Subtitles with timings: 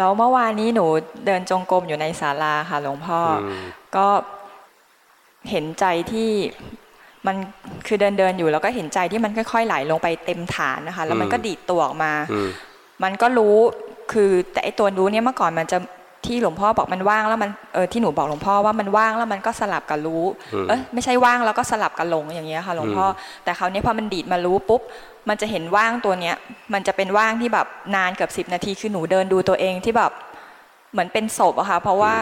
[0.00, 0.86] แล้วเมื่อวานนี้หนู
[1.26, 3.62] เดินจงกรมอยู่ในศาลาค่ะ หลวงพ่ออม
[3.96, 4.06] ก็
[5.50, 6.30] เห็นใจที่
[7.26, 7.36] มัน
[7.86, 12.48] คือเดินเดินๆอยู่แล้วก็เห็นใจที่มันค่อย ๆ ไหลลงไปเต็มฐานนะคะ แล้วมันก็ดีดตัวออกมาอืม
[13.02, 13.56] มันก็รู้
[14.12, 15.78] คือแต่ไอตัวรู้เนี่ยเมื่อก่อนมันจะ
[16.26, 23.10] ที่หลวงพ่อบอกมันว่างแล้วมันเออที่หนูบอกหลวงพ่อว่ามันว่างแล้วมันก็สลับกับรู้อืมเอ้ยไม่ใช่ว่างแล้วก็สลับกับหลงอย่างเงี้ยค่ะหลวงพ่ออ
[23.44, 24.80] แต่คราวนี้พอมันดีดมารู้ปุ๊บ
[25.28, 26.36] มันจะเห็นว่างตัวเนี้ย
[26.72, 30.12] มันจะเป็นว่างที่แบบนานเกือบสิบนาทีคือหนูเดินดูตัวเองที่แบบ
[30.92, 32.14] เหมือนเป็นศพอะค่ะเพราะว่า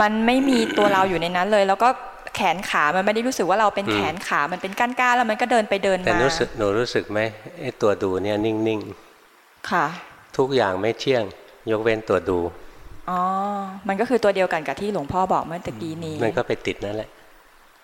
[0.00, 1.88] มันไม่มีตัวเราอยู่ในนั้นเลย แล้วก็
[2.36, 7.20] แขนขา มันไม่ได้รู้สึกว่าเราเป็นแขนขา มันเป็นก้านก้านๆแล้วมันก็เดินไปเดินแต่มารู้สึกหนูรู้สึกไหม
[7.60, 8.80] ไอ้ตัวดูเนี่ยนิ่ง
[9.70, 11.24] ค่ะๆทุกอย่างไม่เที่ยง
[11.70, 12.38] ยกเว้นตัวดู
[13.10, 13.20] อ๋อ
[13.88, 17.10] มันก็คือตัวเดียวกันกับที่หลวงพ่อบอกเมื่อตะกี้นี้ มันก็ไปติดนั่นแหละ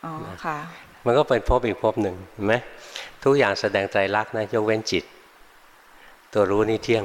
[0.05, 0.13] อ๋อ
[0.45, 0.59] ค่ะ
[1.07, 2.55] มันก็เป็นภพอีกภพหนึ่งเห็นไหม
[3.25, 5.05] ทุกอย่างแสดงไตรลักษณ์นะยกเว้นจิต
[6.33, 7.05] ตัวรู้นี่เที่ยง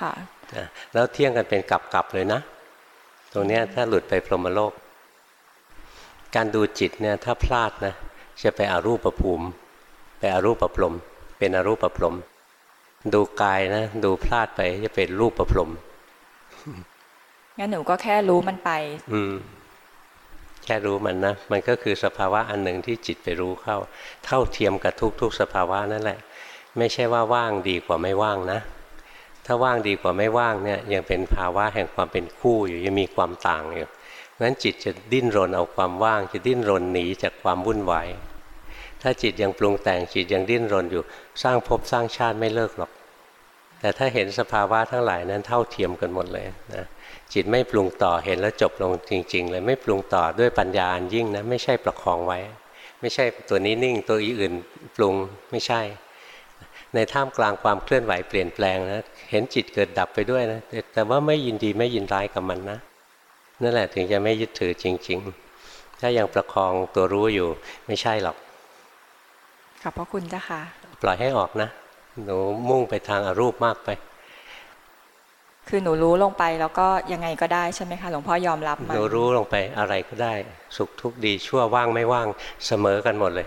[0.00, 0.12] ค่ะ
[0.56, 2.40] นะแล้วเที่ยงกันเป็นกลับๆเลยนะ
[3.32, 4.72] ตรงเนี้ยถ้าหลุดไปพรหมโลก
[6.34, 7.94] การดูจิตเนี่ยถ้าพลาดนะ
[8.42, 9.46] จะไปอารูปภูมิ
[10.18, 10.94] ไปอารูปพรหม
[11.38, 12.16] เป็นอารูปพรหม
[13.14, 15.70] ดูกายนะ ดูพลาดไปจะเป็นรูปพรหม
[17.58, 18.70] งั้นหนูก็แค่รู้มันไป
[19.12, 19.34] อืม
[20.64, 23.76] แค่รู้มันนะมันก็คือสภาวะอันหนึ่งที่จิตไปรู้เข้า
[24.24, 26.18] เท่าเทียมกับทุกๆ สภาวะนั่นแหละ
[26.78, 28.60] ไม่ใช่ว่าว่างดีกว่าไม่ว่างนะ
[29.46, 33.88] ถ้าว่างดีกว่าไม่ว่างเนี่ยยังเป็นภาวะแห่งความเป็นคู่อยู่ยังมีความต่างอยู่
[34.30, 38.08] เพราะฉะนั้นจิตจะดิ้นรนเอาความว่าง จะดิ้นรนหนีจากความวุ่นวาย
[39.02, 41.02] ถ้าจิตยังปรุงแต่งจิตยังดิ้นรนอยู่
[41.42, 42.90] สร้างภพสร้างชาติไม่เลิกหรอก
[43.84, 46.84] แต่ถ้าเห็นสภาวะทั้งหลายนั้นเท่าเทียมกันหมดเลยนะ
[47.32, 52.38] จิตไม่ปรุงต่อเห็นแล้วจบลงจริง ๆ เลยไม่ปรุงต่อด้วยปัญญาอันยิ่งนะไม่ใช่ประคองไว้
[53.00, 54.52] ไม่ใช่ตัวนี้นิ่งตัวอื่น
[54.96, 55.14] ปรุง
[55.50, 55.80] ไม่ใช่
[56.94, 62.78] ในท่ามกลางความเคลื่อนไหวเปลี่ยนแปลงนะเห็นจิตเกิดดับไปด้วยนะแต่แต่ว่าไม่ยินดีไม่ยินร้ายกับมันนะ
[63.62, 65.18] นั่นแหละถึงจะไม่ยึดถือจริง
[65.60, 67.48] ๆ ถ้ายังประคองตัวรู้อยู่
[67.86, 68.36] ไม่ใช่หรอก
[69.82, 70.60] ขอบพระคุณเจ้าค่ะ
[71.02, 71.70] ปล่อยให้ออกนะ
[72.24, 72.38] หนู
[72.68, 73.88] มุ่งไปทางอารูปมากไป
[75.68, 80.34] คือหนูรู้ลงไปแล้วก็ยังไงก็ได้ใช่ไหมคะหลวงพ่อยอมรับหมันนูรู้ลงไปอะไรก็ได้
[80.76, 82.28] สุขทุกข์ดีชั่วว่างไม่ว่าง
[82.66, 83.46] เสมอกันหมดเลย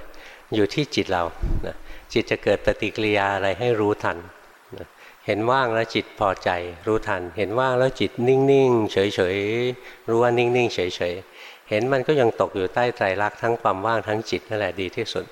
[0.55, 1.23] อยู่ที่จิตเรา
[1.65, 1.75] นะ
[2.13, 4.17] จิตจะเกิดปฏิกิริยาอะไรให้รู้ทัน
[4.77, 4.87] นะ
[5.25, 6.49] เห็นว่างแล้วจิตพอใจ
[6.87, 10.79] รู้ทัน เห็นว่างแล้วจิตนิ่งๆเฉยๆรู้ว่านิ่งๆเฉ
[11.11, 15.25] ยๆเห็นมันก็ยังตกอยู่ใต้ไตรลักษณ์ทั้งความว่างทั้งจิตนั่นแหละดีที่สุด